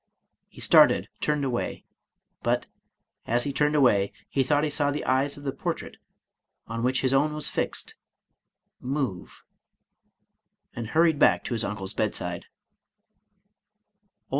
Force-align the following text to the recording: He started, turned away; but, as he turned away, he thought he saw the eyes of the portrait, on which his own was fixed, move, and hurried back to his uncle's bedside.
He 0.49 0.61
started, 0.61 1.09
turned 1.19 1.45
away; 1.45 1.85
but, 2.41 2.65
as 3.27 3.43
he 3.43 3.53
turned 3.53 3.75
away, 3.75 4.11
he 4.27 4.41
thought 4.41 4.63
he 4.63 4.69
saw 4.71 4.89
the 4.89 5.05
eyes 5.05 5.37
of 5.37 5.43
the 5.43 5.51
portrait, 5.51 5.97
on 6.65 6.81
which 6.81 7.01
his 7.01 7.13
own 7.13 7.35
was 7.35 7.49
fixed, 7.49 7.93
move, 8.79 9.43
and 10.75 10.87
hurried 10.87 11.19
back 11.19 11.43
to 11.43 11.53
his 11.53 11.63
uncle's 11.63 11.93
bedside. 11.93 12.47